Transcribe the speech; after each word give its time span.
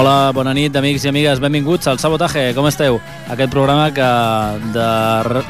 Hola, 0.00 0.32
bona 0.32 0.54
nit, 0.56 0.72
amics 0.72 1.02
i 1.04 1.10
amigues. 1.10 1.40
Benvinguts 1.44 1.84
al 1.90 1.98
Sabotaje. 2.00 2.54
Com 2.56 2.64
esteu? 2.64 2.94
Aquest 3.28 3.50
programa 3.52 3.90
que 3.92 4.06
de, 4.72 4.84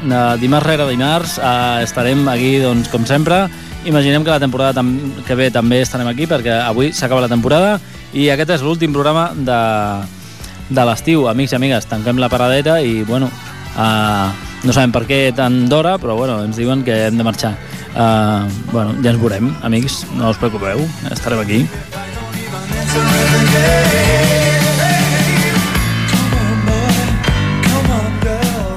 de 0.03 0.17
dimarts 0.41 0.67
rere 0.67 0.87
dimarts 0.89 1.37
eh, 1.39 1.85
estarem 1.85 2.27
aquí, 2.27 2.57
doncs, 2.59 2.89
com 2.91 3.05
sempre. 3.07 3.45
Imaginem 3.87 4.25
que 4.25 4.33
la 4.33 4.41
temporada 4.43 4.83
que 5.23 5.37
ve 5.39 5.47
també 5.55 5.79
estarem 5.85 6.09
aquí 6.11 6.27
perquè 6.27 6.57
avui 6.65 6.91
s'acaba 6.91 7.23
la 7.23 7.29
temporada 7.31 7.77
i 8.11 8.27
aquest 8.33 8.57
és 8.57 8.65
l'últim 8.67 8.91
programa 8.91 9.29
de, 9.31 9.61
de 10.67 10.85
l'estiu. 10.89 11.29
Amics 11.31 11.55
i 11.55 11.59
amigues, 11.61 11.87
tanquem 11.87 12.19
la 12.19 12.27
paradeta 12.27 12.81
i, 12.83 13.05
bueno, 13.07 13.31
eh, 13.71 14.27
no 14.67 14.75
sabem 14.75 14.91
per 14.91 15.05
què 15.07 15.21
tan 15.31 15.61
d'hora, 15.71 15.95
però, 15.95 16.19
bueno, 16.19 16.41
ens 16.43 16.59
diuen 16.59 16.83
que 16.83 17.05
hem 17.05 17.15
de 17.15 17.29
marxar. 17.29 17.53
Eh, 17.95 18.51
bueno, 18.75 18.99
ja 18.99 19.15
ens 19.15 19.23
veurem, 19.23 19.47
amics, 19.63 20.01
no 20.19 20.35
us 20.35 20.43
preocupeu, 20.43 20.83
estarem 21.07 21.39
aquí. 21.39 21.63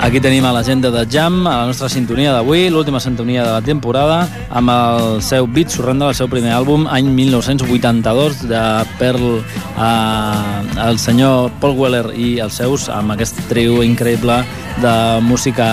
Aquí 0.04 0.20
tenim 0.20 0.44
a 0.44 0.50
l'agenda 0.53 0.91
de 0.92 1.06
Jam, 1.09 1.47
a 1.48 1.54
la 1.62 1.69
nostra 1.70 1.88
sintonia 1.88 2.34
d'avui, 2.34 2.66
l'última 2.69 3.00
sintonia 3.00 3.41
de 3.41 3.53
la 3.54 3.62
temporada, 3.65 4.19
amb 4.53 4.69
el 4.69 5.22
seu 5.25 5.47
Beat 5.48 5.72
Surrender, 5.72 6.10
el 6.12 6.19
seu 6.19 6.28
primer 6.28 6.53
àlbum, 6.53 6.84
any 6.92 7.09
1982, 7.09 8.42
de 8.50 8.60
Pearl, 8.98 9.41
eh, 9.41 10.84
el 10.91 11.00
senyor 11.00 11.48
Paul 11.62 11.78
Weller 11.81 12.12
i 12.20 12.34
els 12.44 12.60
seus, 12.60 12.91
amb 12.92 13.16
aquest 13.16 13.41
trio 13.48 13.81
increïble 13.81 14.42
de 14.84 14.94
música 15.25 15.70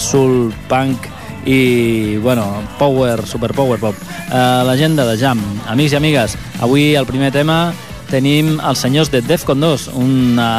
soul, 0.00 0.54
punk 0.72 1.10
i, 1.44 2.16
bueno, 2.24 2.48
power, 2.80 3.26
super 3.28 3.52
power 3.52 3.76
pop. 3.76 4.04
Eh, 4.32 4.42
L'agenda 4.64 5.04
de 5.04 5.20
Jam. 5.20 5.44
Amics 5.68 5.92
i 5.92 6.00
amigues, 6.00 6.40
avui 6.64 6.94
el 6.96 7.04
primer 7.04 7.28
tema 7.28 7.74
tenim 8.08 8.56
els 8.56 8.80
senyors 8.80 9.12
de 9.12 9.20
Defcon 9.20 9.60
2, 9.60 9.90
una, 10.00 10.52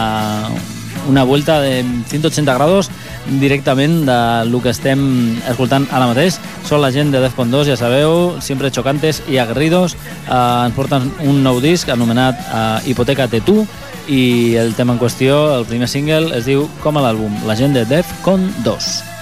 una 1.08 1.24
vuelta 1.24 1.60
de 1.62 1.84
180 2.08 2.54
grados 2.54 2.90
directament 3.40 4.06
de 4.06 4.46
lo 4.52 4.62
que 4.62 4.72
estem 4.72 5.02
escoltant 5.50 5.88
ara 5.92 6.08
mateix. 6.10 6.40
Són 6.68 6.82
la 6.84 6.92
gent 6.92 7.12
de 7.12 7.22
Defcon 7.24 7.52
2, 7.52 7.72
ja 7.72 7.78
sabeu, 7.80 8.38
sempre 8.44 8.72
xocantes 8.72 9.24
i 9.28 9.40
aguerridos. 9.42 9.98
Eh, 10.28 10.38
ens 10.38 10.78
porten 10.78 11.12
un 11.28 11.44
nou 11.44 11.62
disc 11.64 11.90
anomenat 11.90 12.40
eh, 12.48 12.92
Hipoteca 12.92 13.28
de 13.28 13.42
tu 13.42 13.64
i 14.08 14.56
el 14.56 14.74
tema 14.76 14.96
en 14.96 15.02
qüestió, 15.02 15.58
el 15.58 15.68
primer 15.68 15.90
single, 15.92 16.32
es 16.38 16.48
diu 16.48 16.70
com 16.84 16.98
a 16.98 17.04
l'àlbum, 17.04 17.44
la 17.48 17.60
gent 17.60 17.76
de 17.76 17.86
Defcon 17.90 18.48
2. 18.64 19.17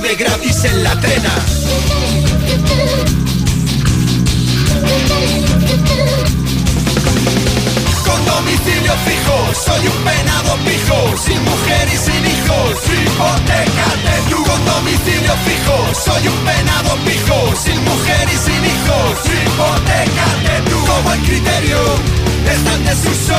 De 0.00 0.14
gratis 0.14 0.64
en 0.64 0.82
la 0.84 1.00
trena. 1.00 1.34
Con 8.04 8.24
domicilio 8.26 8.92
fijo, 9.06 9.36
soy 9.64 9.86
un 9.86 10.04
penado 10.04 10.56
pijo, 10.64 11.16
sin 11.24 11.42
mujer 11.44 11.88
y 11.92 11.96
sin 11.96 12.24
hijos, 12.26 12.72
hipotecate 12.92 14.16
tú. 14.30 14.42
Con 14.44 14.64
domicilio 14.64 15.32
fijo, 15.46 15.76
soy 16.04 16.28
un 16.28 16.38
penado 16.44 16.96
pijo, 17.06 17.54
sin 17.56 17.82
mujer 17.84 18.28
y 18.28 18.36
sin 18.36 18.64
hijos, 18.64 19.18
hipotecate 19.24 20.70
tú. 20.70 20.78
Como 20.86 21.12
el 21.12 21.20
criterio 21.22 21.80
está 22.50 22.74
en 22.74 22.84
desuso, 22.84 23.38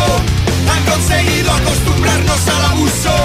han 0.74 0.84
conseguido 0.86 1.52
acostumbrarnos 1.52 2.48
al 2.48 2.66
abuso, 2.72 3.16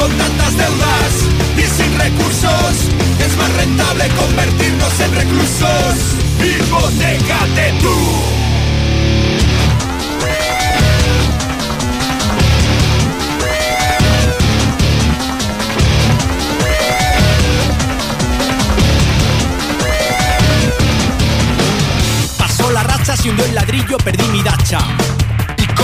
con 0.00 0.10
tantas 0.16 0.56
deudas 0.56 1.12
y 1.58 1.62
sin 1.62 1.98
recursos, 1.98 2.88
es 3.18 3.36
más 3.36 3.52
rentable 3.54 4.08
convertirnos 4.08 5.00
en 5.00 5.14
reclusos. 5.14 6.16
Hipotecate 6.42 7.74
tú. 7.82 7.94
Pasó 22.38 22.70
la 22.70 22.82
racha, 22.84 23.16
se 23.16 23.28
hundió 23.28 23.44
el 23.44 23.54
ladrillo, 23.54 23.98
perdí 23.98 24.26
mi 24.28 24.42
dacha 24.42 24.78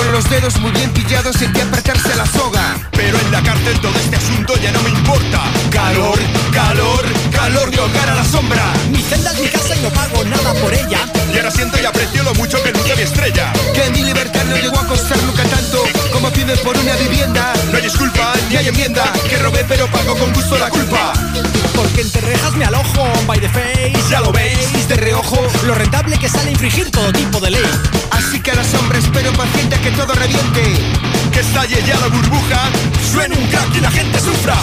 con 0.06 0.14
los 0.14 0.30
dedos 0.30 0.58
muy 0.60 0.70
bien 0.70 0.90
pillados 0.92 1.40
en 1.42 1.52
que 1.52 1.62
apretarse 1.62 2.14
la 2.14 2.26
soga. 2.26 2.76
Pero 2.92 3.18
en 3.18 3.32
la 3.32 3.42
cárcel 3.42 3.78
todo 3.80 3.94
este 3.98 4.16
asunto 4.16 4.54
ya 4.62 4.70
no 4.72 4.80
me 4.82 4.90
importa. 4.90 5.42
Calor, 5.70 6.18
calor, 6.52 7.04
calor 7.32 7.70
de 7.70 7.80
hogar 7.80 8.10
a 8.10 8.14
la 8.14 8.24
sombra. 8.24 8.62
Mi 8.90 9.02
celda 9.02 9.32
es 9.32 9.40
mi 9.40 9.48
casa 9.48 9.74
y 9.74 9.80
no 9.80 9.90
pago 9.90 10.24
nada 10.24 10.54
por 10.54 10.72
ella. 10.72 11.00
Y 11.32 11.36
ahora 11.36 11.50
siento 11.50 11.80
y 11.80 11.84
aprecio 11.84 12.22
lo 12.22 12.34
mucho 12.34 12.62
que 12.62 12.72
nunca 12.72 12.94
mi 12.94 13.02
estrella. 13.02 13.52
Que 13.74 13.90
mi 13.90 14.02
libertad 14.02 14.44
no 14.44 14.56
llegó 14.56 14.78
a 14.78 14.86
costar 14.86 15.18
nunca 15.24 15.42
tanto 15.44 15.82
como 16.12 16.30
pide 16.30 16.56
por 16.58 16.76
una 16.76 16.94
vivienda. 16.96 17.52
No 17.70 17.76
hay 17.76 17.82
disculpa 17.82 18.32
ni 18.48 18.56
hay 18.56 18.68
enmienda. 18.68 19.12
Que 19.28 19.38
robé 19.38 19.64
pero 19.68 19.86
pago 19.88 20.16
con 20.16 20.32
gusto 20.32 20.56
la 20.58 20.70
culpa. 20.70 21.12
Porque 21.74 22.02
entre 22.02 22.20
rejas 22.20 22.54
me 22.54 22.64
alojo, 22.64 23.06
by 23.26 23.40
the 23.40 23.48
face. 23.48 23.92
Ya 24.10 24.20
lo 24.20 24.30
veis, 24.30 24.88
de 24.88 24.94
reojo, 24.96 25.36
lo 25.64 25.74
rentable 25.74 26.16
que 26.16 26.28
sale 26.28 26.52
infringir 26.52 26.90
todo 26.92 27.12
tipo 27.12 27.40
de 27.40 27.50
ley. 27.50 27.66
Así 28.12 28.40
que 28.40 28.52
a 28.52 28.54
la 28.54 28.64
sombra 28.64 28.98
espero 28.98 29.32
paciente 29.32 29.78
que 29.80 29.90
todo 29.96 30.14
reviente. 30.14 30.62
Que 31.32 31.40
estalle 31.40 31.82
ya 31.86 31.98
la 31.98 32.08
burbuja, 32.08 32.70
suene 33.12 33.34
un 33.36 33.46
crack 33.46 33.74
y 33.76 33.80
la 33.80 33.90
gente 33.90 34.20
sufra. 34.20 34.56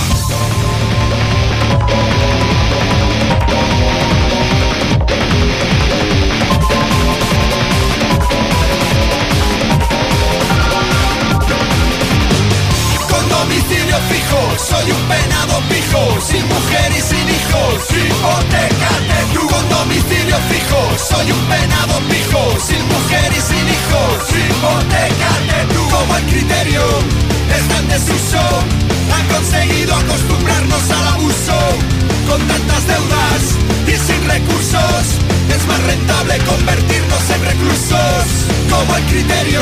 Es 34.36 35.68
más 35.68 35.84
rentable 35.84 36.38
convertirnos 36.40 37.30
en 37.30 37.46
reclusos. 37.46 38.26
Como 38.70 38.96
el 38.98 39.04
criterio 39.04 39.62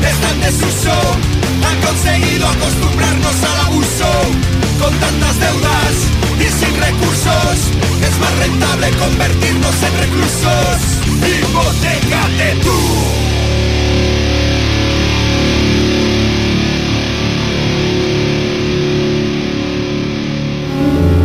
está 0.00 0.30
en 0.30 0.40
desuso, 0.42 0.92
han 1.66 1.80
conseguido 1.80 2.46
acostumbrarnos 2.46 3.34
al 3.42 3.66
abuso. 3.66 4.06
Con 4.78 4.94
tantas 5.00 5.40
deudas 5.40 5.94
y 6.38 6.44
sin 6.44 6.76
recursos, 6.80 7.56
es 8.06 8.18
más 8.20 8.38
rentable 8.38 8.90
convertirnos 8.98 9.74
en 9.82 9.98
reclusos. 9.98 10.78
Hipotecate 11.26 12.60
tú. 12.62 13.45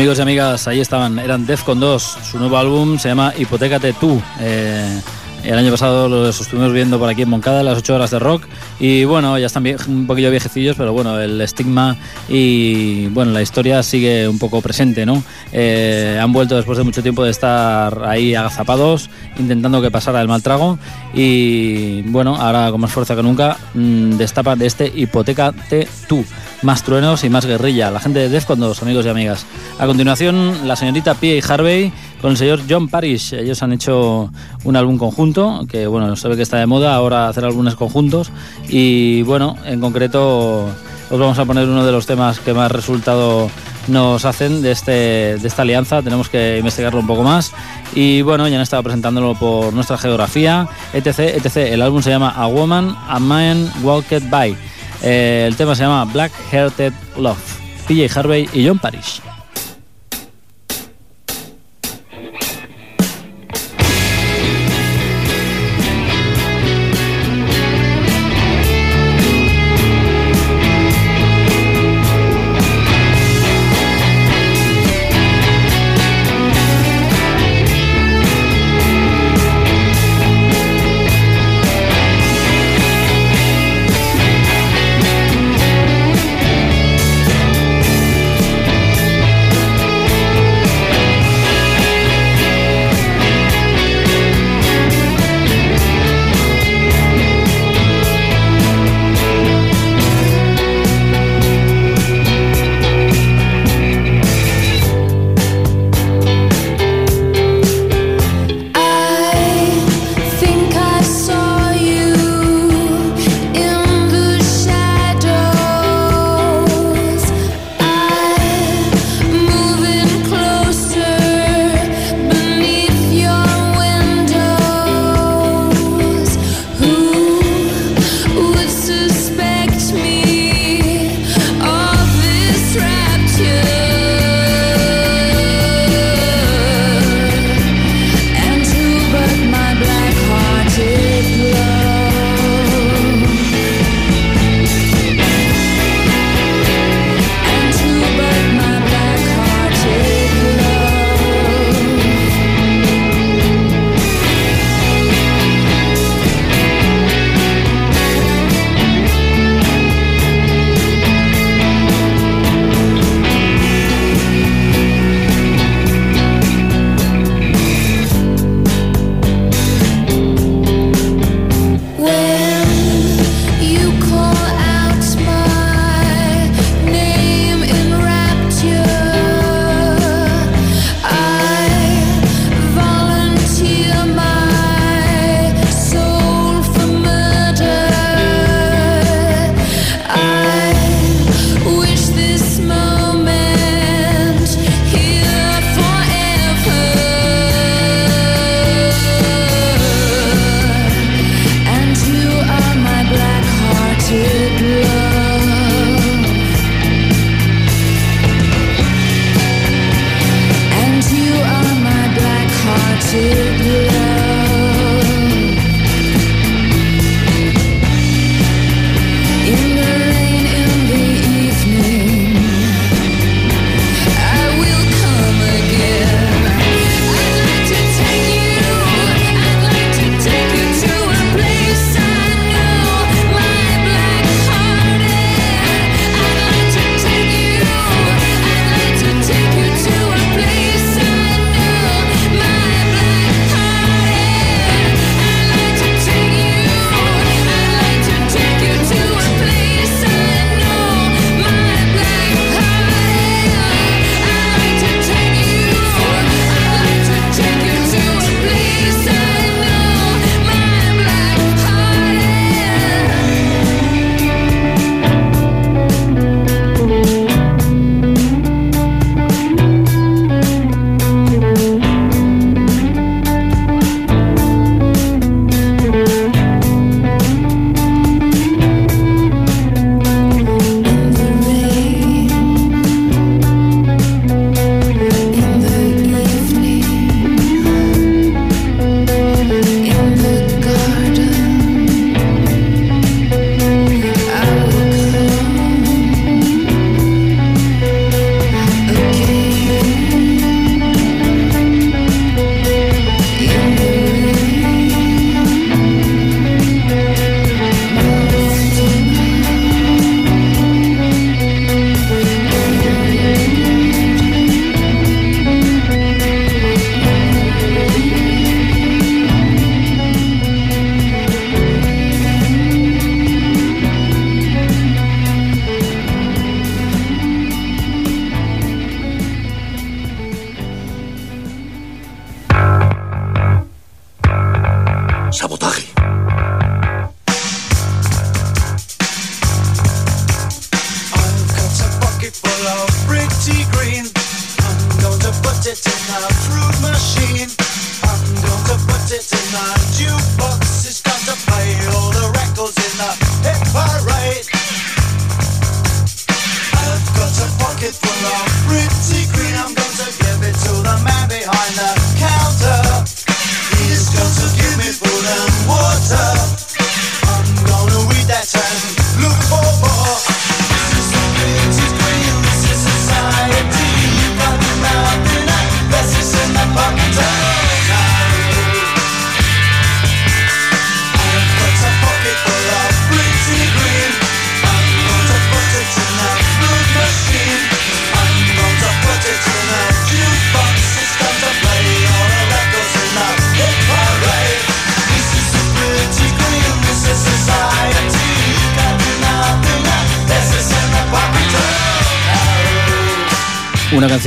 Amigos 0.00 0.18
y 0.18 0.22
amigas, 0.22 0.66
ahí 0.66 0.80
estaban, 0.80 1.18
eran 1.18 1.44
Defcon 1.44 1.78
2, 1.78 2.02
su 2.30 2.38
nuevo 2.38 2.56
álbum 2.56 2.98
se 2.98 3.10
llama 3.10 3.34
Hipotecate 3.36 3.92
tú. 3.92 4.18
Eh, 4.40 4.98
el 5.44 5.58
año 5.58 5.70
pasado 5.70 6.08
los 6.08 6.40
estuvimos 6.40 6.72
viendo 6.72 6.98
por 6.98 7.10
aquí 7.10 7.20
en 7.20 7.28
Moncada, 7.28 7.62
las 7.62 7.76
8 7.76 7.96
horas 7.96 8.10
de 8.10 8.18
rock, 8.18 8.44
y 8.80 9.04
bueno, 9.04 9.38
ya 9.38 9.46
están 9.46 9.64
un 9.88 10.06
poquillo 10.06 10.30
viejecillos, 10.30 10.74
pero 10.74 10.92
bueno, 10.94 11.20
el 11.20 11.40
estigma 11.40 11.96
y 12.28 13.06
bueno, 13.08 13.30
la 13.30 13.42
historia 13.42 13.82
sigue 13.82 14.26
un 14.26 14.38
poco 14.38 14.62
presente, 14.62 15.04
¿no? 15.04 15.22
Eh, 15.52 16.18
han 16.20 16.32
vuelto 16.32 16.56
después 16.56 16.78
de 16.78 16.84
mucho 16.84 17.02
tiempo 17.02 17.22
de 17.22 17.30
estar 17.30 18.02
ahí 18.04 18.34
agazapados, 18.34 19.10
intentando 19.38 19.82
que 19.82 19.90
pasara 19.90 20.22
el 20.22 20.28
mal 20.28 20.42
trago, 20.42 20.78
y 21.12 22.02
bueno, 22.02 22.36
ahora 22.36 22.70
con 22.70 22.80
más 22.80 22.90
fuerza 22.90 23.14
que 23.14 23.22
nunca, 23.22 23.58
mm, 23.74 24.16
destapan 24.16 24.58
de 24.58 24.66
este 24.66 24.90
Hipotecate 24.94 25.86
tú. 26.08 26.24
Más 26.62 26.82
truenos 26.82 27.24
y 27.24 27.30
más 27.30 27.46
guerrilla. 27.46 27.90
La 27.90 28.00
gente 28.00 28.18
de 28.18 28.28
Defcon 28.28 28.60
2, 28.60 28.82
amigos 28.82 29.06
y 29.06 29.08
amigas. 29.08 29.46
A 29.78 29.86
continuación, 29.86 30.68
la 30.68 30.76
señorita 30.76 31.14
Pia 31.14 31.34
y 31.34 31.42
Harvey 31.46 31.90
con 32.20 32.32
el 32.32 32.36
señor 32.36 32.60
John 32.68 32.88
Parrish. 32.88 33.34
Ellos 33.34 33.62
han 33.62 33.72
hecho 33.72 34.30
un 34.64 34.76
álbum 34.76 34.98
conjunto, 34.98 35.66
que 35.68 35.86
bueno, 35.86 36.14
se 36.16 36.28
ve 36.28 36.36
que 36.36 36.42
está 36.42 36.58
de 36.58 36.66
moda 36.66 36.94
ahora 36.94 37.28
hacer 37.28 37.44
álbumes 37.44 37.74
conjuntos. 37.74 38.30
Y 38.68 39.22
bueno, 39.22 39.56
en 39.64 39.80
concreto 39.80 40.66
os 41.10 41.18
vamos 41.18 41.38
a 41.38 41.44
poner 41.44 41.68
uno 41.68 41.84
de 41.84 41.92
los 41.92 42.06
temas 42.06 42.38
que 42.38 42.54
más 42.54 42.70
resultado 42.70 43.50
nos 43.88 44.24
hacen 44.24 44.62
de, 44.62 44.70
este, 44.70 44.92
de 45.38 45.48
esta 45.48 45.62
alianza. 45.62 46.02
Tenemos 46.02 46.28
que 46.28 46.58
investigarlo 46.58 47.00
un 47.00 47.06
poco 47.06 47.22
más. 47.22 47.52
Y 47.94 48.22
bueno, 48.22 48.46
ya 48.48 48.56
han 48.56 48.62
estado 48.62 48.82
presentándolo 48.82 49.34
por 49.34 49.72
nuestra 49.72 49.98
geografía, 49.98 50.68
etc. 50.92 51.18
etc. 51.18 51.56
El 51.56 51.82
álbum 51.82 52.02
se 52.02 52.10
llama 52.10 52.30
A 52.30 52.46
Woman, 52.46 52.96
A 53.08 53.18
Man 53.18 53.70
Walked 53.82 54.28
By. 54.30 54.56
Eh, 55.02 55.44
el 55.48 55.56
tema 55.56 55.74
se 55.74 55.82
llama 55.82 56.04
Black 56.04 56.32
Hearted 56.50 56.92
Love. 57.18 57.38
PJ 57.88 58.18
Harvey 58.18 58.48
y 58.52 58.66
John 58.66 58.78
Parrish. 58.78 59.20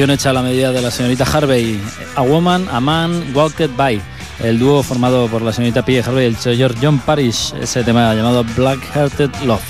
Canción 0.03 0.19
hecha 0.19 0.29
a 0.31 0.33
la 0.33 0.41
medida 0.41 0.73
de 0.73 0.81
la 0.81 0.91
señorita 0.91 1.23
Harvey, 1.23 1.79
A 2.17 2.21
Woman, 2.23 2.67
A 2.69 2.81
Man, 2.81 3.23
Walked 3.33 3.69
By. 3.77 4.01
El 4.41 4.59
dúo 4.59 4.83
formado 4.83 5.29
por 5.29 5.41
la 5.41 5.53
señorita 5.53 5.85
Pia 5.85 6.03
Harvey 6.05 6.25
y 6.25 6.27
el 6.27 6.35
señor 6.35 6.75
John 6.81 6.99
Parrish, 6.99 7.53
ese 7.61 7.85
tema 7.85 8.13
llamado 8.13 8.43
Black 8.57 8.81
Hearted 8.93 9.29
Love. 9.45 9.61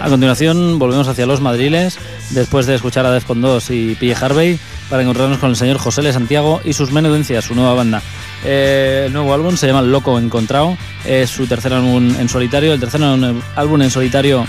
A 0.00 0.08
continuación 0.08 0.78
volvemos 0.78 1.08
hacia 1.08 1.26
los 1.26 1.40
madriles, 1.40 1.98
después 2.30 2.66
de 2.66 2.76
escuchar 2.76 3.04
a 3.04 3.10
Defcon 3.10 3.40
2 3.40 3.70
y 3.70 3.96
Pia 3.96 4.16
Harvey, 4.16 4.60
para 4.88 5.02
encontrarnos 5.02 5.38
con 5.38 5.50
el 5.50 5.56
señor 5.56 5.78
José 5.78 6.02
Le 6.02 6.12
Santiago 6.12 6.60
y 6.64 6.72
sus 6.72 6.92
menudencias, 6.92 7.46
su 7.46 7.56
nueva 7.56 7.74
banda. 7.74 8.00
Eh, 8.44 9.06
el 9.06 9.12
nuevo 9.12 9.34
álbum 9.34 9.56
se 9.56 9.66
llama 9.66 9.82
Loco 9.82 10.20
Encontrado, 10.20 10.78
es 11.04 11.30
su 11.30 11.48
tercer 11.48 11.72
álbum 11.72 12.14
en 12.16 12.28
solitario, 12.28 12.72
el 12.72 12.78
tercer 12.78 13.02
álbum 13.02 13.82
en 13.82 13.90
solitario 13.90 14.46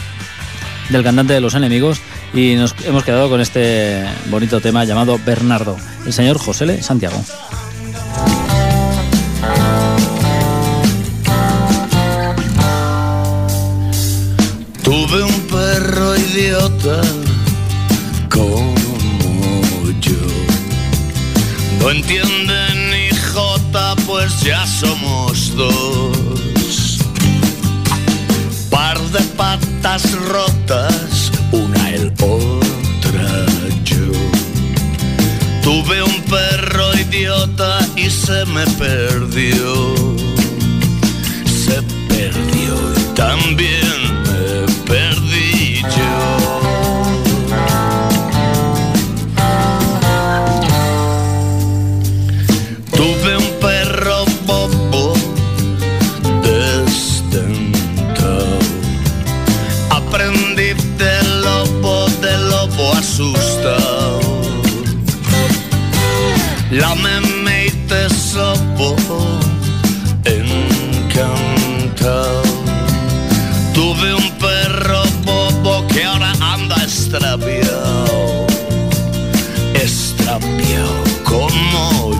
del 0.89 1.03
cantante 1.03 1.33
de 1.33 1.41
Los 1.41 1.55
Enemigos 1.55 1.99
y 2.33 2.55
nos 2.55 2.75
hemos 2.85 3.03
quedado 3.03 3.29
con 3.29 3.41
este 3.41 4.05
bonito 4.29 4.61
tema 4.61 4.83
llamado 4.85 5.19
Bernardo, 5.25 5.77
el 6.05 6.13
señor 6.13 6.37
José 6.37 6.65
Le 6.65 6.81
Santiago. 6.81 7.21
Tuve 14.83 15.23
un 15.23 15.41
perro 15.47 16.15
idiota 16.17 17.01
como 18.29 18.73
yo. 19.99 20.11
No 21.79 21.91
entiende 21.91 22.75
ni 22.91 23.15
jota, 23.33 23.95
pues 24.05 24.41
ya 24.41 24.65
somos 24.65 25.55
dos. 25.55 26.99
Par 28.69 28.99
de 28.99 29.21
patas 29.35 30.11
rotas 30.13 31.20
una 31.51 31.89
el 31.89 32.07
otra 32.21 33.45
yo. 33.83 34.11
Tuve 35.61 36.01
un 36.01 36.21
perro 36.23 36.93
idiota 36.99 37.79
y 37.95 38.09
se 38.09 38.45
me 38.45 38.65
perdió. 38.77 39.95
Se 41.45 41.81
perdió 42.07 42.73
y 42.97 43.15
también 43.15 44.23
me 44.23 44.73
perdí 44.85 45.81
yo. 45.81 46.10
Sopo 68.31 68.95
encantado. 70.23 71.41
Tuve 73.73 74.13
un 74.13 74.31
perro 74.39 75.03
bobo 75.25 75.85
que 75.87 76.05
ahora 76.05 76.31
anda 76.39 76.75
extraviado. 76.83 78.47
Extraviado 79.73 81.03
como 81.25 82.10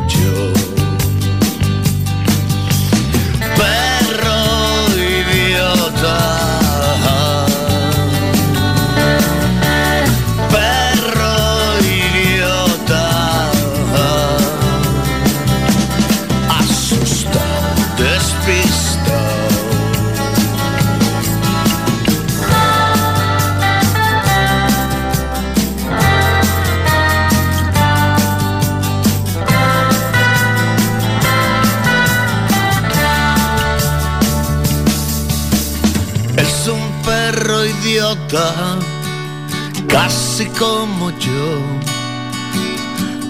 casi 39.88 40.46
como 40.58 41.12
yo, 41.20 41.62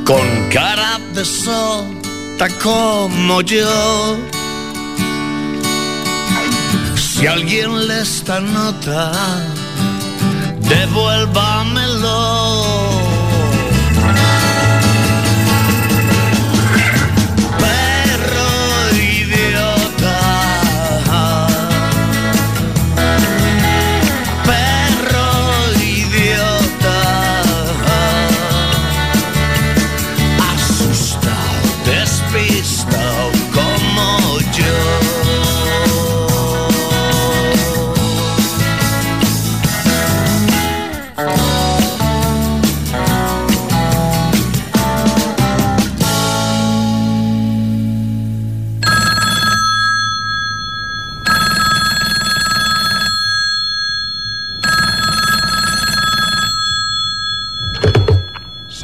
con 0.06 0.50
cara 0.50 1.00
de 1.16 1.26
sota 1.26 2.48
como 2.62 3.42
yo. 3.42 4.16
Si 6.96 7.26
alguien 7.26 7.88
le 7.88 8.02
esta 8.02 8.40
nota, 8.40 9.12
devuélvamelo. 10.60 13.01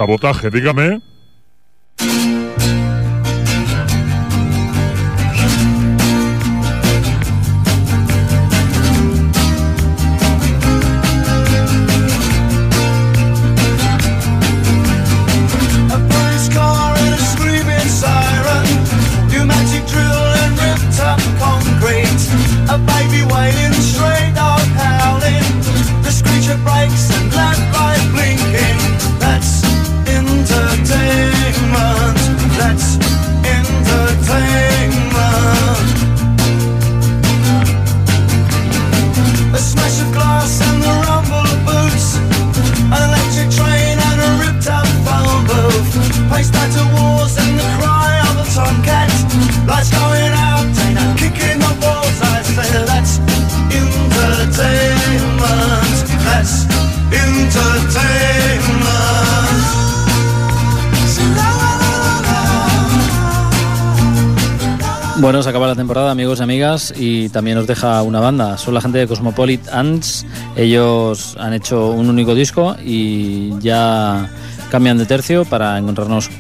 Sabotaje, 0.08 0.50
dígame. 0.50 1.02
Amigas, 66.58 66.92
y 66.98 67.30
también 67.30 67.56
nos 67.58 67.68
deja 67.68 68.02
una 68.02 68.20
banda. 68.20 68.58
Son 68.58 68.74
la 68.74 68.82
gente 68.82 68.98
de 68.98 69.06
Cosmopolit 69.06 69.68
Ants. 69.68 70.26
Ellos 70.56 71.38
han 71.40 71.54
hecho 71.54 71.92
un 71.92 72.10
único 72.10 72.34
disco 72.34 72.76
y 72.84 73.58
ya 73.60 74.28
cambian 74.72 74.98
de 74.98 75.06
tercio 75.06 75.46
para 75.46 75.78
encontrarnos 75.78 76.32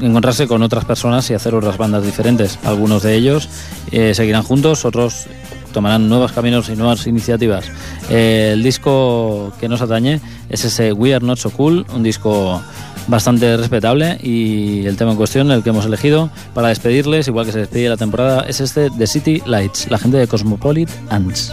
encontrarse 0.00 0.46
con 0.46 0.62
otras 0.62 0.86
personas 0.86 1.28
y 1.30 1.34
hacer 1.34 1.54
otras 1.54 1.76
bandas 1.76 2.04
diferentes. 2.04 2.58
Algunos 2.64 3.02
de 3.02 3.16
ellos 3.16 3.50
eh, 3.92 4.14
seguirán 4.14 4.42
juntos, 4.44 4.86
otros 4.86 5.26
tomarán 5.74 6.08
nuevos 6.08 6.32
caminos 6.32 6.70
y 6.70 6.76
nuevas 6.76 7.06
iniciativas. 7.06 7.66
Eh, 8.08 8.52
el 8.54 8.62
disco 8.62 9.52
que 9.60 9.68
nos 9.68 9.82
atañe 9.82 10.20
es 10.48 10.64
ese 10.64 10.92
We 10.92 11.14
Are 11.14 11.24
Not 11.24 11.38
So 11.38 11.50
Cool, 11.50 11.84
un 11.94 12.02
disco 12.02 12.62
bastante 13.06 13.56
respetable 13.56 14.18
y 14.22 14.86
el 14.86 14.96
tema 14.96 15.12
en 15.12 15.16
cuestión, 15.16 15.50
el 15.50 15.62
que 15.62 15.70
hemos 15.70 15.86
elegido 15.86 16.30
para 16.54 16.68
despedirles, 16.68 17.28
igual 17.28 17.46
que 17.46 17.52
se 17.52 17.60
despide 17.60 17.88
la 17.88 17.96
temporada, 17.96 18.44
es 18.48 18.60
este 18.60 18.90
The 18.90 19.06
City 19.06 19.42
Lights, 19.46 19.90
la 19.90 19.98
gente 19.98 20.16
de 20.16 20.26
Cosmopolit 20.26 20.90
Ants. 21.10 21.52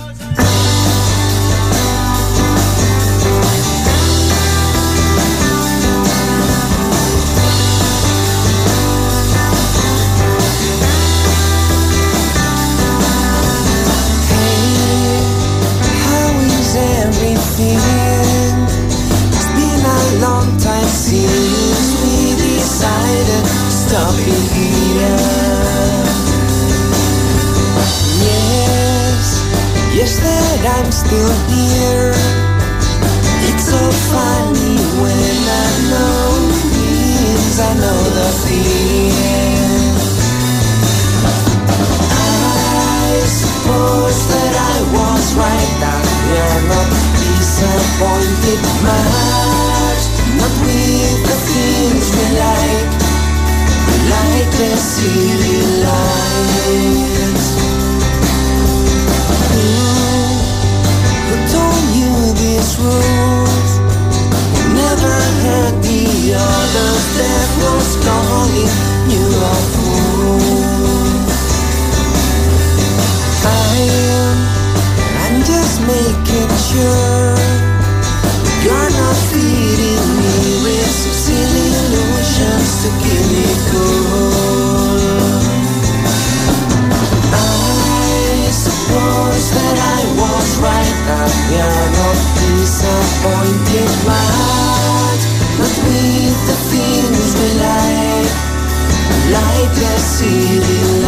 Like 100.22 100.30
the 100.30 101.03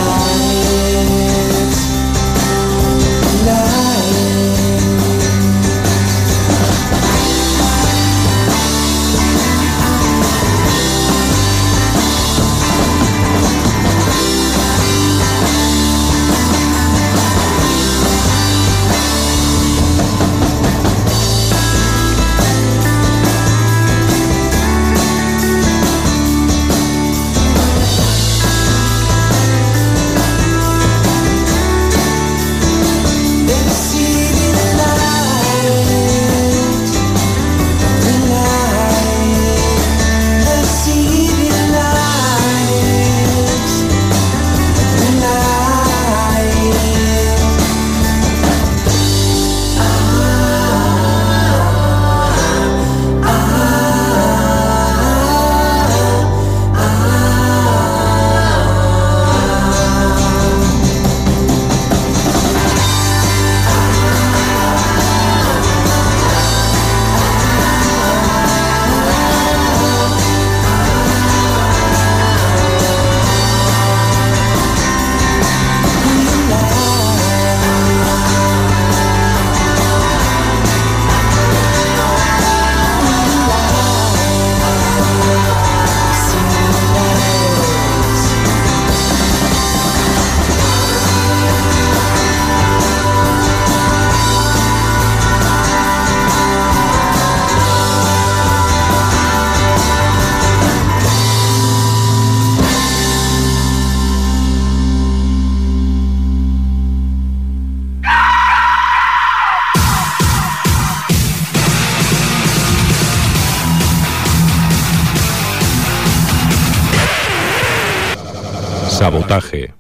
Sabotaje. 119.16 119.75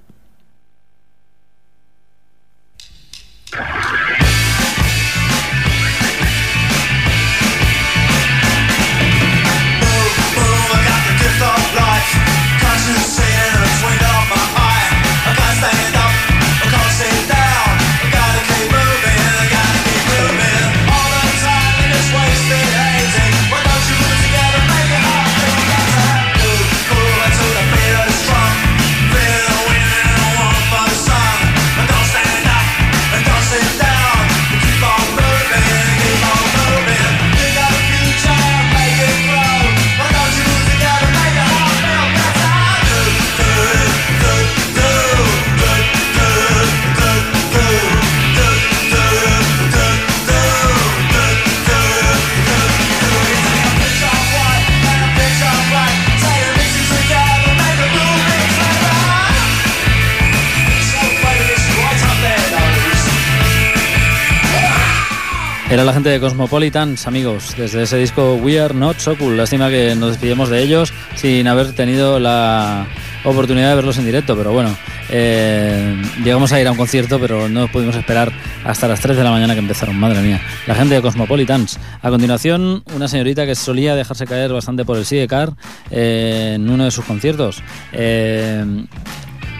La 65.85 65.93
gente 65.93 66.09
de 66.09 66.19
Cosmopolitans, 66.19 67.05
amigos, 67.05 67.53
desde 67.57 67.83
ese 67.83 67.97
disco 67.97 68.35
We 68.35 68.59
Are 68.59 68.73
Not 68.73 68.97
So 68.97 69.15
Cool. 69.17 69.37
Lástima 69.37 69.69
que 69.69 69.93
nos 69.95 70.11
despidamos 70.11 70.49
de 70.49 70.63
ellos 70.63 70.91
sin 71.15 71.47
haber 71.47 71.73
tenido 71.73 72.19
la 72.19 72.87
oportunidad 73.23 73.69
de 73.69 73.75
verlos 73.75 73.97
en 73.99 74.05
directo, 74.05 74.35
pero 74.35 74.51
bueno, 74.51 74.75
eh, 75.09 76.01
llegamos 76.23 76.51
a 76.53 76.59
ir 76.59 76.67
a 76.67 76.71
un 76.71 76.77
concierto, 76.77 77.19
pero 77.19 77.47
no 77.49 77.67
pudimos 77.67 77.95
esperar 77.95 78.31
hasta 78.63 78.87
las 78.87 78.99
3 78.99 79.15
de 79.15 79.23
la 79.23 79.29
mañana 79.29 79.53
que 79.53 79.59
empezaron, 79.59 79.95
madre 79.99 80.21
mía. 80.21 80.41
La 80.65 80.73
gente 80.73 80.95
de 80.95 81.01
Cosmopolitans. 81.01 81.79
A 82.01 82.09
continuación, 82.09 82.83
una 82.95 83.07
señorita 83.07 83.45
que 83.45 83.53
solía 83.53 83.95
dejarse 83.95 84.25
caer 84.25 84.53
bastante 84.53 84.85
por 84.85 84.97
el 84.97 85.05
Sidecar 85.05 85.53
eh, 85.91 86.53
en 86.55 86.67
uno 86.67 86.85
de 86.85 86.91
sus 86.91 87.05
conciertos. 87.05 87.61
Eh, 87.91 88.85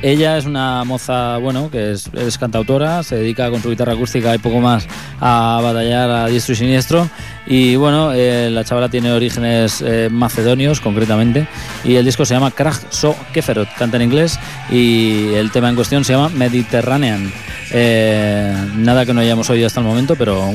ella 0.06 0.38
es 0.38 0.46
una 0.46 0.84
moza, 0.84 1.38
bueno, 1.38 1.72
que 1.72 1.94
es, 1.94 2.38
cantautora, 2.38 3.02
se 3.02 3.16
dedica 3.16 3.50
con 3.50 3.64
su 3.64 3.72
guitarra 3.72 3.94
acústica 3.94 4.36
y 4.36 4.38
poco 4.38 4.60
más 4.60 4.88
a 5.20 5.60
batallar 5.64 6.12
a 6.12 6.28
diestro 6.28 6.54
y 6.54 6.58
siniestro. 6.58 7.10
Y 7.48 7.76
bueno, 7.76 8.14
eh, 8.14 8.52
la 8.52 8.64
chavala 8.64 8.88
tiene 8.88 9.12
orígenes 9.12 9.82
eh, 9.84 10.10
macedonios 10.12 10.80
concretamente. 10.80 11.48
Y 11.84 11.96
el 11.96 12.06
disco 12.06 12.24
se 12.24 12.36
llama 12.36 12.52
Krach 12.52 12.92
So 12.92 13.16
Keferot, 13.34 13.68
canta 13.80 13.98
en 13.98 14.04
inglés. 14.04 14.40
Y 14.70 15.34
el 15.34 15.50
tema 15.50 15.70
en 15.70 15.76
cuestión 15.76 16.06
se 16.06 16.14
llama 16.14 16.30
Mediterranean. 16.30 17.34
Eh, 17.72 18.56
nada 18.76 19.08
que 19.08 19.14
no 19.14 19.22
hayamos 19.22 19.50
oído 19.50 19.66
hasta 19.66 19.80
el 19.80 19.88
momento, 19.88 20.16
pero 20.16 20.54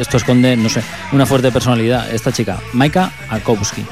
esto 0.00 0.16
esconde, 0.16 0.56
no 0.56 0.70
sé, 0.70 0.82
una 1.12 1.26
fuerte 1.26 1.52
personalidad. 1.52 2.10
Esta 2.10 2.32
chica, 2.32 2.60
Maika 2.72 3.12
Akowski. 3.28 3.84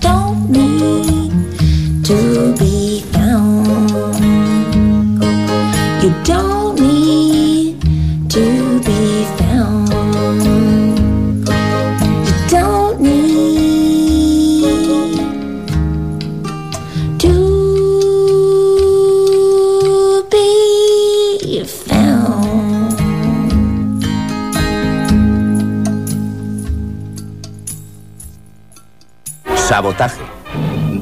don't 0.00 0.27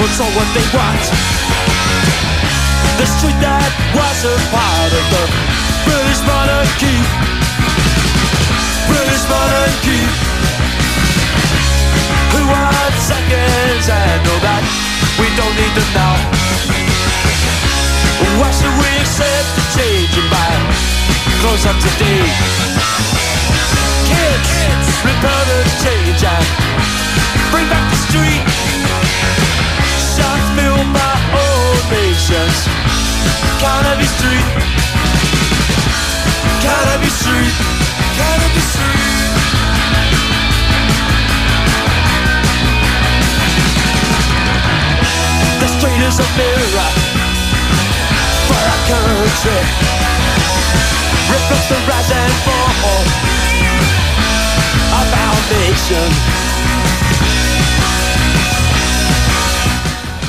This 0.00 0.16
is 0.16 0.32
what 0.32 0.48
they 0.56 0.64
want. 0.72 1.04
The 2.96 3.04
street 3.04 3.36
that 3.44 3.68
was 3.92 4.18
a 4.24 4.36
part 4.48 4.92
of 4.96 5.04
the 5.12 5.24
British 5.84 6.20
monarchy. 6.24 6.96
British 8.88 9.24
monarchy. 9.28 10.02
Who 12.32 12.42
are 12.48 12.90
seconds 12.96 13.86
and 13.92 14.24
all 14.24 14.40
that 14.40 14.64
we 15.20 15.28
don't 15.36 15.52
need 15.52 15.74
them 15.76 15.90
now. 15.92 16.16
Why 18.40 18.50
should 18.56 18.72
we 18.80 18.88
accept 19.04 19.48
the 19.52 19.64
change 19.76 20.12
and 20.16 20.28
buy 20.32 20.52
clothes 21.44 21.68
up 21.68 21.76
to 21.76 21.90
date? 22.00 22.36
Kids, 24.08 24.48
repair 25.04 25.42
the 25.44 25.60
change 25.84 26.24
and 26.24 26.46
bring 27.52 27.68
back 27.68 27.84
the 27.92 28.00
street. 28.08 28.29
Carnaby 33.60 34.04
Street. 34.04 34.80
Cannabis 36.60 37.14
Street, 37.20 37.54
Cannabis 38.16 38.66
Street. 38.72 39.00
The 45.60 45.68
street 45.68 46.02
is 46.04 46.18
a 46.20 46.28
mirror 46.36 46.90
for 48.44 48.60
our 48.60 48.80
country. 48.92 49.60
Reflects 51.32 51.68
the 51.68 51.78
rise 51.88 52.10
and 52.12 52.32
fall 52.44 53.04
of 55.00 55.08
our 55.14 55.40
nation. 55.56 56.49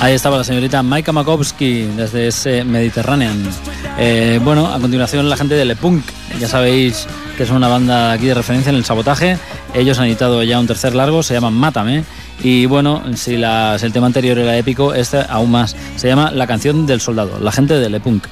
Ahí 0.02 0.16
estaba 0.16 0.38
la 0.38 0.44
señorita 0.44 0.82
Maika 0.82 1.12
Makowski 1.12 1.84
desde 1.96 2.28
ese 2.30 2.64
Mediterranean. 2.64 3.40
Eh, 4.00 4.40
bueno, 4.44 4.66
a 4.74 4.80
continuación 4.80 5.30
la 5.30 5.38
gente 5.38 5.54
de 5.54 5.64
Le 5.64 5.76
Punk. 5.76 6.04
Ya 6.40 6.48
sabéis 6.48 7.08
que 7.38 7.44
es 7.44 7.52
una 7.52 7.68
banda 7.68 8.12
aquí 8.12 8.26
de 8.26 8.34
referencia 8.34 8.72
en 8.72 8.78
el 8.78 8.84
sabotaje. 8.84 9.38
Ellos 9.76 10.00
han 10.00 10.08
editado 10.08 10.42
ya 10.42 10.60
un 10.60 10.66
tercer 10.66 10.96
largo, 10.96 11.22
se 11.22 11.36
llama 11.36 11.52
Mátame. 11.52 12.04
Y 12.42 12.66
bueno, 12.66 13.04
si, 13.14 13.38
si 13.38 13.86
el 13.86 13.94
tema 13.94 14.08
anterior 14.08 14.40
era 14.40 14.58
épico, 14.58 14.96
este 14.96 15.24
aún 15.30 15.52
más. 15.52 15.76
Se 15.98 16.08
llama 16.08 16.32
La 16.32 16.48
canción 16.48 16.88
del 16.88 17.00
soldado, 17.00 17.40
la 17.40 17.52
gente 17.52 17.76
de 17.76 17.88
Le 17.88 18.00
Punk. 18.00 18.26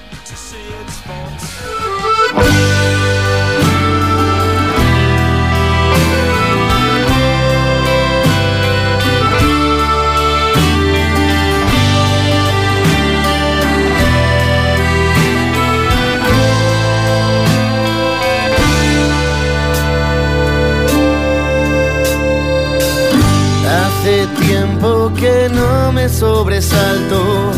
Sobresalto 26.61 27.51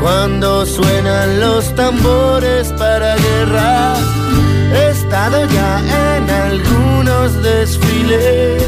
cuando 0.00 0.64
suenan 0.66 1.40
los 1.40 1.74
tambores 1.74 2.72
para 2.78 3.16
guerra. 3.16 3.94
He 4.74 4.90
estado 4.90 5.44
ya 5.46 6.16
en 6.16 6.30
algunos 6.30 7.42
desfiles, 7.42 8.62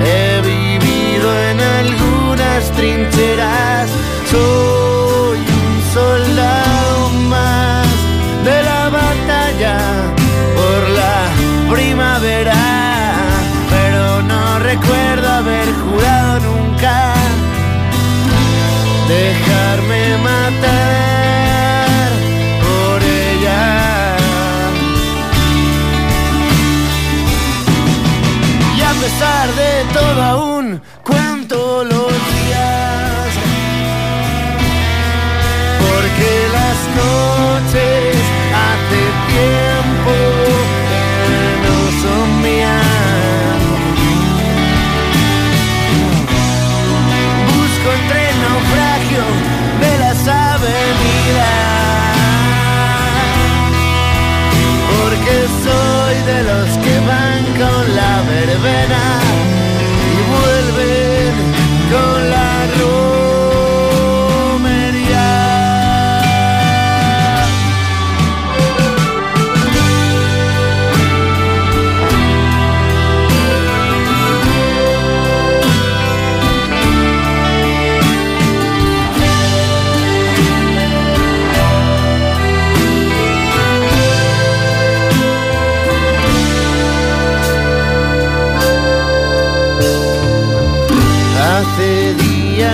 he 0.00 0.40
vivido 0.42 1.26
en 1.50 1.60
algunas 1.60 2.70
trincheras. 2.76 3.88
Soy 4.30 5.38
un 5.38 5.94
soldado 5.94 6.67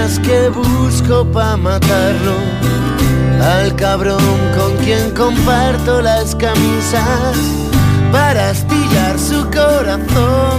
que 0.05 0.51
busco 0.51 1.25
pa' 1.33 1.57
matarlo. 1.57 2.37
Al 3.43 3.75
cabrón 3.75 4.21
con 4.55 4.77
quien 4.85 5.11
comparto 5.12 6.03
las 6.03 6.35
camisas 6.35 7.37
para 8.12 8.51
astillar 8.51 9.19
su 9.19 9.45
corazón 9.51 10.54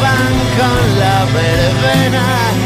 van 0.00 0.34
con 0.58 0.98
la 0.98 1.24
verbena 1.32 2.65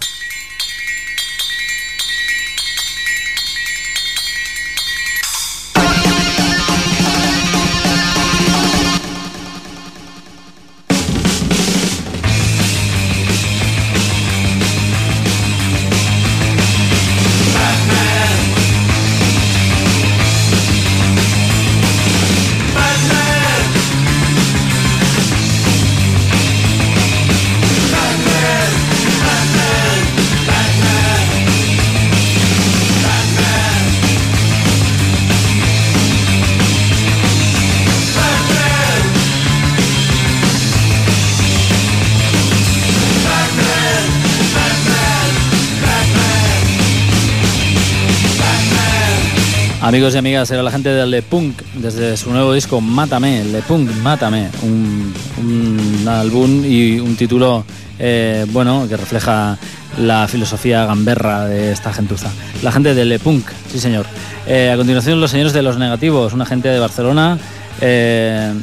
Amigos 49.91 50.15
y 50.15 50.19
amigas, 50.19 50.49
era 50.49 50.63
la 50.63 50.71
gente 50.71 50.87
de 50.87 51.05
Le 51.05 51.21
Punk 51.21 51.63
desde 51.73 52.15
su 52.15 52.31
nuevo 52.31 52.53
disco 52.53 52.79
Mátame, 52.79 53.43
Le 53.43 53.61
Punk 53.61 53.91
Mátame, 54.01 54.47
un, 54.63 56.07
álbum 56.07 56.63
y 56.63 56.97
un 57.01 57.17
título 57.17 57.65
eh, 57.99 58.45
bueno 58.51 58.85
que 58.87 58.95
refleja 58.95 59.57
la 59.99 60.29
filosofía 60.29 60.85
gamberra 60.85 61.45
de 61.45 61.73
esta 61.73 61.91
gentuza. 61.91 62.31
La 62.63 62.71
gente 62.71 62.95
de 62.95 63.03
Le 63.03 63.19
Punk, 63.19 63.49
sí 63.69 63.81
señor. 63.81 64.05
Eh, 64.47 64.71
a 64.73 64.77
continuación 64.77 65.19
los 65.19 65.31
señores 65.31 65.51
de 65.51 65.61
Los 65.61 65.77
Negativos, 65.77 66.31
una 66.31 66.45
gente 66.45 66.69
de 66.69 66.79
Barcelona. 66.79 67.37
Eh, 67.81 68.53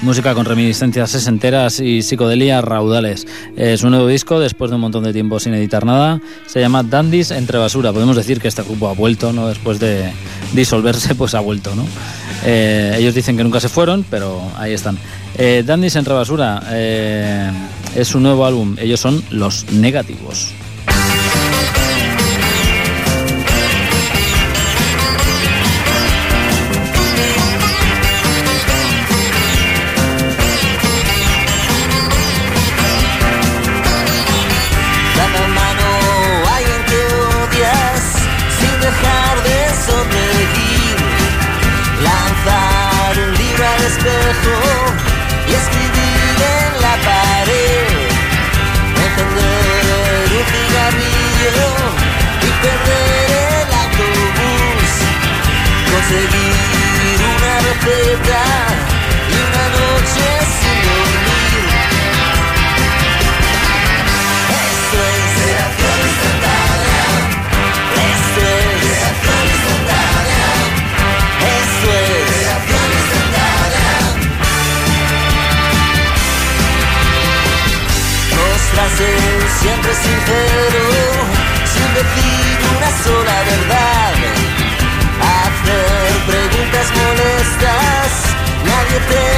Música 0.00 0.32
con 0.32 0.44
reminiscencias 0.44 1.10
sesenteras 1.10 1.80
y 1.80 2.02
psicodelia 2.02 2.60
raudales. 2.60 3.26
Es 3.56 3.82
un 3.82 3.90
nuevo 3.90 4.06
disco 4.06 4.38
después 4.38 4.70
de 4.70 4.76
un 4.76 4.80
montón 4.80 5.02
de 5.02 5.12
tiempo 5.12 5.40
sin 5.40 5.54
editar 5.54 5.84
nada. 5.84 6.20
Se 6.46 6.60
llama 6.60 6.84
Dandys 6.84 7.32
entre 7.32 7.58
basura. 7.58 7.92
Podemos 7.92 8.14
decir 8.14 8.40
que 8.40 8.46
este 8.46 8.62
grupo 8.62 8.88
ha 8.88 8.94
vuelto, 8.94 9.32
¿no? 9.32 9.48
Después 9.48 9.80
de 9.80 10.12
disolverse, 10.52 11.16
pues 11.16 11.34
ha 11.34 11.40
vuelto, 11.40 11.74
¿no? 11.74 11.84
Eh, 12.44 12.94
ellos 12.96 13.12
dicen 13.12 13.36
que 13.36 13.42
nunca 13.42 13.58
se 13.58 13.68
fueron, 13.68 14.04
pero 14.08 14.40
ahí 14.56 14.72
están. 14.72 14.98
Eh, 15.36 15.64
entre 15.66 16.14
basura 16.14 16.62
eh, 16.70 17.50
es 17.96 18.14
un 18.14 18.22
nuevo 18.22 18.46
álbum. 18.46 18.76
Ellos 18.78 19.00
son 19.00 19.22
los 19.30 19.70
negativos. 19.72 20.52
Siempre 79.60 79.92
sincero, 79.94 80.84
sin 81.64 81.88
decir 81.94 82.58
una 82.76 82.90
sola 83.04 83.36
verdad. 83.52 84.14
Hacer 85.38 86.10
preguntas 86.26 86.86
molestas, 87.00 88.10
nadie 88.64 88.98
te 89.10 89.37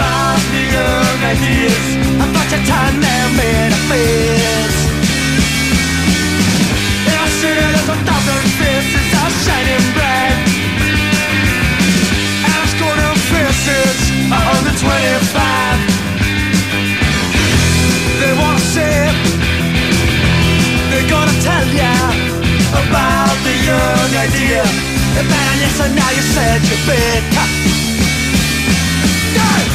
about 0.00 0.40
the 0.52 0.62
young 0.76 1.18
ideas 1.28 1.84
I 2.16 2.24
thought 2.32 2.48
your 2.48 2.64
time 2.64 2.96
now 3.04 3.26
made 3.36 3.72
a 3.76 3.80
fist 3.88 4.80
And 7.08 7.16
I 7.20 7.26
shoot 7.36 7.58
it 7.60 7.72
as 7.80 7.88
a 7.94 7.96
thousand 8.08 8.44
faces 8.56 8.96
It's 8.96 9.12
all 9.20 9.32
shining 9.44 9.84
bright 9.92 10.40
And 12.44 12.52
I 12.56 12.66
score 12.72 12.96
a 12.96 13.12
faces 13.28 14.00
It's 14.32 14.48
under 14.56 14.72
25 14.72 14.80
They 18.20 18.32
wanna 18.40 18.64
say 18.72 18.92
it 19.04 19.16
They're 20.88 21.10
gonna 21.12 21.36
tell 21.44 21.68
ya 21.76 21.92
About 22.80 23.36
the 23.44 23.54
young 23.68 24.12
idea. 24.26 24.62
And 25.18 25.26
man, 25.28 25.54
yes, 25.58 25.76
I 25.80 25.88
know 25.96 26.10
you 26.16 26.24
said 26.34 26.60
you 26.70 26.78
bit. 26.86 27.22
Ha. 27.34 27.44
Yeah! 29.34 29.69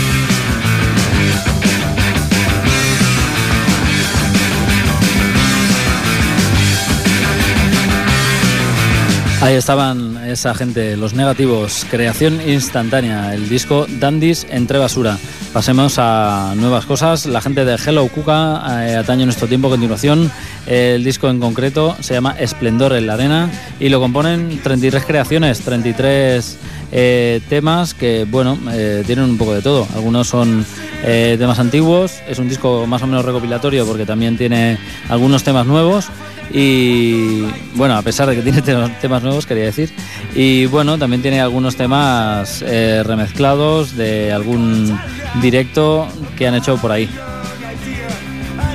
Ahí 9.46 9.54
estaban 9.54 10.18
esa 10.28 10.56
gente, 10.56 10.98
los 10.98 11.14
negativos, 11.14 11.86
creación 11.92 12.42
instantánea, 12.50 13.36
el 13.36 13.48
disco 13.48 13.86
Dandis 14.00 14.48
entre 14.50 14.80
basura. 14.80 15.20
Pasemos 15.54 16.00
a 16.00 16.56
nuevas 16.58 16.88
cosas. 16.88 17.28
La 17.28 17.42
gente 17.42 17.64
de 17.64 17.76
Hello 17.76 18.08
Cuca 18.08 18.64
eh, 18.90 19.04
nuestro 19.24 19.48
tiempo 19.48 19.68
a 19.68 19.70
continuación. 19.70 20.32
El 20.66 21.04
disco 21.04 21.30
en 21.30 21.40
concreto 21.40 21.96
se 22.00 22.16
llama 22.16 22.36
Esplendor 22.40 22.94
en 22.94 23.06
la 23.06 23.14
Arena 23.14 23.52
y 23.80 23.90
lo 23.90 24.00
componen 24.00 24.60
33 24.64 25.06
creaciones, 25.06 25.60
33 25.60 26.58
eh, 26.92 27.42
temas 27.48 27.94
que, 27.94 28.26
bueno, 28.26 28.58
eh, 28.72 29.04
tienen 29.06 29.26
un 29.26 29.38
poco 29.38 29.54
de 29.54 29.62
todo. 29.62 29.88
Algunos 29.94 30.28
son 30.28 30.66
eh, 31.04 31.36
temas 31.38 31.60
antiguos, 31.60 32.20
es 32.28 32.40
un 32.40 32.50
disco 32.50 32.88
más 32.88 33.04
o 33.04 33.08
menos 33.08 33.24
recopilatorio 33.24 33.86
porque 33.86 34.06
también 34.06 34.38
tiene 34.38 34.80
algunos 35.08 35.44
temas 35.44 35.68
nuevos 35.68 36.08
y 36.52 37.44
bueno, 37.76 37.98
a 37.98 38.02
pesar 38.02 38.30
de 38.30 38.36
que 38.36 38.42
tiene 38.42 38.62
temas, 39.02 39.24
nuevos, 39.24 39.46
quería 39.46 39.66
decir, 39.66 39.92
y 40.36 40.66
bueno, 40.68 40.98
también 40.98 41.22
tiene 41.22 41.42
algunos 41.42 41.76
temas 41.76 42.64
eh, 42.66 43.04
remezclados 43.06 43.96
de 43.96 44.32
algún 44.32 44.98
directo 45.42 46.08
que 46.38 46.48
han 46.48 46.56
hecho 46.56 46.78
por 46.78 46.92
ahí. 46.92 47.10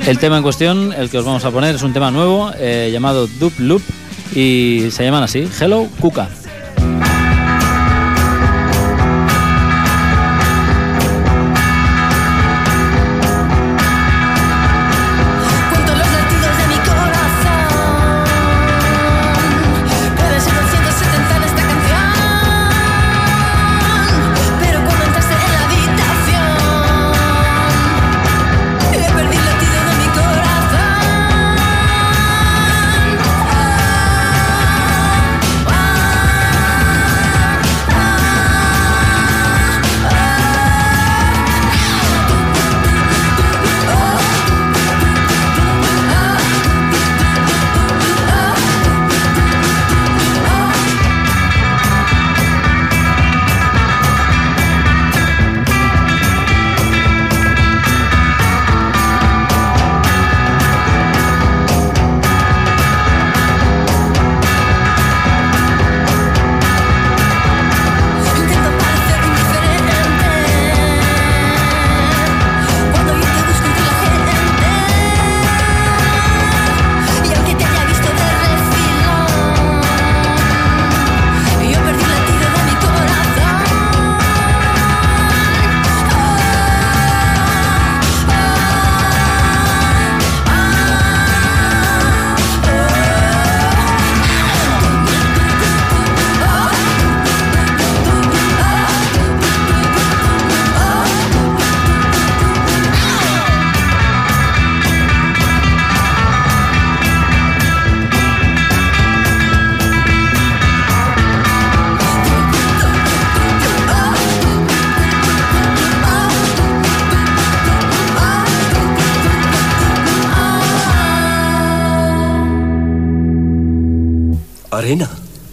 El 0.07 0.17
tema 0.17 0.37
en 0.37 0.43
cuestión, 0.43 0.93
el 0.93 1.09
que 1.09 1.19
os 1.19 1.25
vamos 1.25 1.45
a 1.45 1.51
poner, 1.51 1.75
es 1.75 1.83
un 1.83 1.93
tema 1.93 2.09
nuevo 2.09 2.51
eh, 2.57 2.89
llamado 2.91 3.27
Dup 3.27 3.53
Loop 3.59 3.81
y 4.33 4.87
se 4.91 5.03
llaman 5.03 5.23
así, 5.23 5.47
Hello 5.59 5.87
Kuka. 5.99 6.27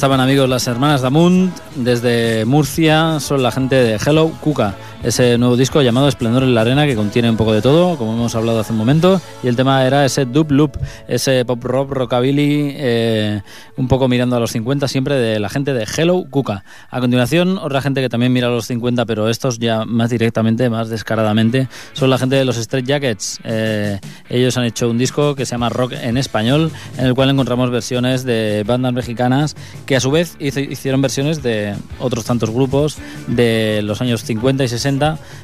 Estaban 0.00 0.20
amigos 0.20 0.48
las 0.48 0.66
hermanas 0.66 1.02
Damunt 1.02 1.54
desde 1.74 2.46
Murcia, 2.46 3.20
son 3.20 3.42
la 3.42 3.52
gente 3.52 3.74
de 3.76 3.96
Hello 3.96 4.30
Cuca, 4.40 4.74
ese 5.02 5.38
nuevo 5.38 5.56
disco 5.56 5.80
llamado 5.80 6.08
Esplendor 6.08 6.42
en 6.42 6.54
la 6.54 6.60
Arena 6.60 6.86
que 6.86 6.94
contiene 6.94 7.30
un 7.30 7.36
poco 7.36 7.52
de 7.52 7.62
todo, 7.62 7.96
como 7.96 8.12
hemos 8.12 8.34
hablado 8.34 8.60
hace 8.60 8.72
un 8.72 8.78
momento, 8.78 9.20
y 9.42 9.48
el 9.48 9.56
tema 9.56 9.86
era 9.86 10.04
ese 10.04 10.26
dub 10.26 10.50
loop, 10.50 10.76
ese 11.08 11.44
pop 11.44 11.62
rock, 11.64 11.92
rockabilly, 11.92 12.74
eh, 12.76 13.40
un 13.76 13.88
poco 13.88 14.08
mirando 14.08 14.36
a 14.36 14.40
los 14.40 14.50
50 14.50 14.88
siempre 14.88 15.14
de 15.14 15.40
la 15.40 15.48
gente 15.48 15.72
de 15.72 15.86
Hello 15.96 16.24
Cuca. 16.28 16.64
A 16.90 17.00
continuación, 17.00 17.56
otra 17.58 17.80
gente 17.80 18.02
que 18.02 18.08
también 18.10 18.32
mira 18.32 18.48
a 18.48 18.50
los 18.50 18.66
50, 18.66 19.06
pero 19.06 19.28
estos 19.28 19.58
ya 19.58 19.84
más 19.86 20.10
directamente, 20.10 20.68
más 20.68 20.90
descaradamente, 20.90 21.68
son 21.94 22.10
la 22.10 22.18
gente 22.18 22.36
de 22.36 22.44
los 22.44 22.58
Straight 22.58 22.86
Jackets. 22.86 23.40
Eh, 23.44 23.98
ellos 24.28 24.56
han 24.58 24.64
hecho 24.64 24.90
un 24.90 24.98
disco 24.98 25.34
que 25.34 25.46
se 25.46 25.52
llama 25.52 25.70
Rock 25.70 25.92
en 25.92 26.18
Español, 26.18 26.70
en 26.98 27.06
el 27.06 27.14
cual 27.14 27.30
encontramos 27.30 27.70
versiones 27.70 28.24
de 28.24 28.64
bandas 28.66 28.92
mexicanas 28.92 29.56
que 29.86 29.96
a 29.96 30.00
su 30.00 30.10
vez 30.10 30.36
hicieron 30.40 31.00
versiones 31.00 31.42
de 31.42 31.74
otros 31.98 32.24
tantos 32.26 32.50
grupos 32.50 32.98
de 33.26 33.80
los 33.82 34.02
años 34.02 34.24
50 34.24 34.64
y 34.64 34.68
60 34.68 34.89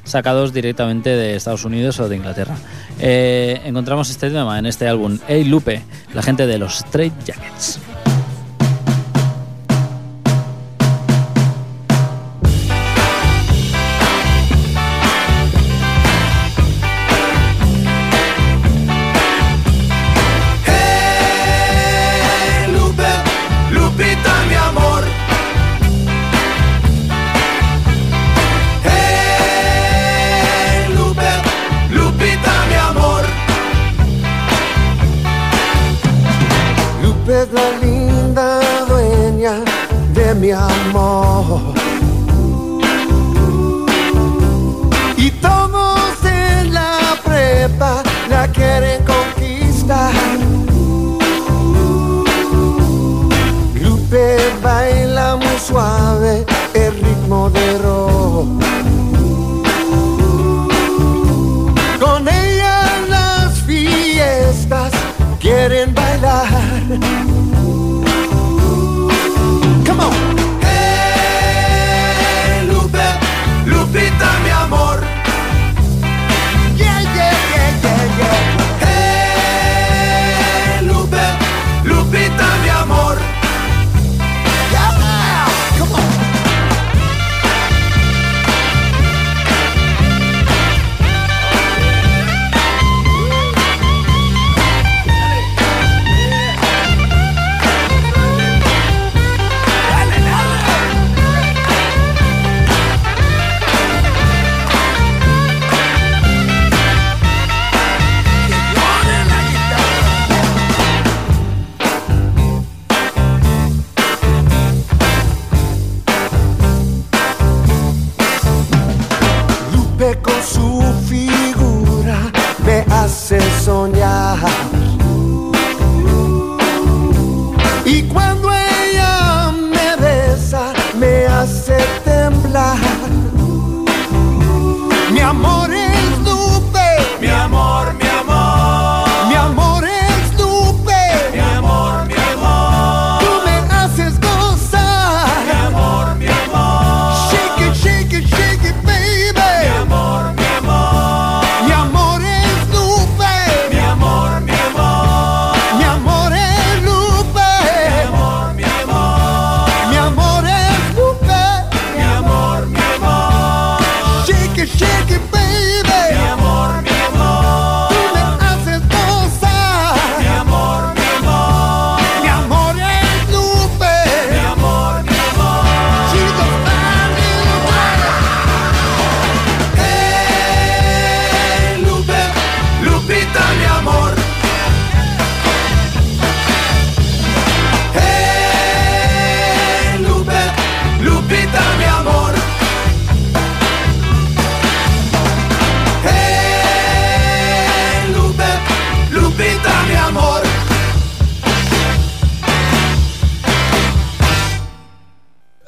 sacados 0.04 0.52
directamente 0.52 1.10
de 1.10 1.36
Estados 1.36 1.64
Unidos 1.64 2.00
o 2.00 2.08
de 2.08 2.16
Inglaterra. 2.16 2.56
Eh, 3.00 3.60
encontramos 3.64 4.10
este 4.10 4.30
tema 4.30 4.58
en 4.58 4.66
este 4.66 4.88
álbum, 4.88 5.18
Hey 5.28 5.44
Lupe, 5.44 5.82
la 6.14 6.22
gente 6.22 6.46
de 6.46 6.58
los 6.58 6.78
Straight 6.78 7.14
Jackets. 7.24 7.80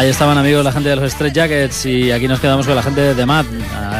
Ahí 0.00 0.08
estaban 0.08 0.38
amigos 0.38 0.64
la 0.64 0.72
gente 0.72 0.88
de 0.88 0.96
los 0.96 1.12
Stretch 1.12 1.34
Jackets 1.34 1.84
y 1.84 2.10
aquí 2.10 2.26
nos 2.26 2.40
quedamos 2.40 2.66
con 2.66 2.74
la 2.74 2.82
gente 2.82 3.02
de 3.02 3.14
The. 3.14 3.30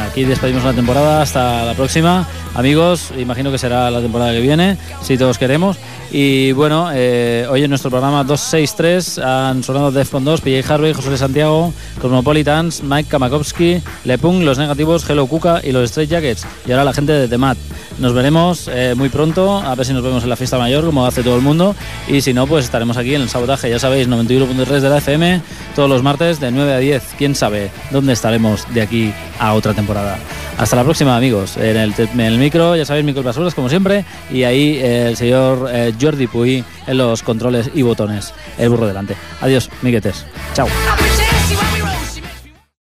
Aquí 0.09 0.23
despedimos 0.23 0.63
la 0.63 0.73
temporada, 0.73 1.21
hasta 1.21 1.63
la 1.63 1.75
próxima. 1.75 2.27
Amigos, 2.55 3.13
imagino 3.19 3.51
que 3.51 3.59
será 3.59 3.91
la 3.91 4.01
temporada 4.01 4.31
que 4.31 4.39
viene, 4.39 4.77
si 5.03 5.15
todos 5.15 5.37
queremos. 5.37 5.77
Y 6.13 6.51
bueno, 6.51 6.89
eh, 6.93 7.47
hoy 7.49 7.63
en 7.63 7.69
nuestro 7.69 7.89
programa 7.89 8.25
263 8.25 9.17
han 9.19 9.63
sonado 9.63 9.91
Defcon 9.91 10.25
2, 10.25 10.41
PJ 10.41 10.73
Harvey, 10.73 10.91
José 10.91 11.09
de 11.09 11.17
Santiago, 11.17 11.73
Cosmopolitans, 12.01 12.83
Mike 12.83 13.07
Kamakowski, 13.09 13.81
Lepung, 14.03 14.43
Los 14.43 14.57
Negativos, 14.57 15.09
Hello 15.09 15.25
Kuka 15.27 15.61
y 15.63 15.71
los 15.71 15.89
Stretch 15.89 16.09
Jackets. 16.09 16.45
Y 16.67 16.71
ahora 16.71 16.83
la 16.83 16.93
gente 16.93 17.13
de 17.13 17.29
The 17.29 17.37
Mat. 17.37 17.57
Nos 17.99 18.13
veremos 18.13 18.69
eh, 18.73 18.93
muy 18.97 19.07
pronto, 19.07 19.59
a 19.59 19.73
ver 19.73 19.85
si 19.85 19.93
nos 19.93 20.03
vemos 20.03 20.23
en 20.23 20.29
la 20.29 20.35
fiesta 20.35 20.57
mayor, 20.57 20.85
como 20.85 21.05
hace 21.05 21.23
todo 21.23 21.37
el 21.37 21.41
mundo. 21.41 21.75
Y 22.09 22.19
si 22.19 22.33
no, 22.33 22.45
pues 22.45 22.65
estaremos 22.65 22.97
aquí 22.97 23.15
en 23.15 23.21
el 23.21 23.29
sabotaje, 23.29 23.69
ya 23.69 23.79
sabéis, 23.79 24.09
91.3 24.09 24.65
de 24.81 24.89
la 24.89 24.97
FM, 24.97 25.41
todos 25.75 25.89
los 25.89 26.03
martes 26.03 26.41
de 26.41 26.51
9 26.51 26.73
a 26.73 26.77
10. 26.79 27.03
Quién 27.17 27.35
sabe 27.35 27.71
dónde 27.89 28.11
estaremos 28.11 28.65
de 28.73 28.81
aquí 28.81 29.13
a 29.39 29.53
otra 29.53 29.73
temporada. 29.73 30.17
Hasta 30.61 30.75
la 30.75 30.83
próxima, 30.83 31.17
amigos. 31.17 31.57
En 31.57 31.75
el, 31.75 32.37
micro, 32.37 32.75
ya 32.75 32.85
sabéis, 32.85 33.03
micro 33.03 33.23
basuras, 33.23 33.55
como 33.55 33.67
siempre. 33.67 34.05
Y 34.31 34.43
ahí 34.43 34.79
el 34.79 35.17
señor 35.17 35.67
eh, 35.73 35.91
Jordi 35.99 36.27
Puy 36.27 36.63
en 36.85 36.97
los 36.99 37.23
controles 37.23 37.71
y 37.73 37.81
botones. 37.81 38.31
El 38.59 38.69
burro 38.69 38.85
delante. 38.85 39.15
Adiós, 39.41 39.71
miguetes. 39.81 40.23
Chao. 40.53 40.67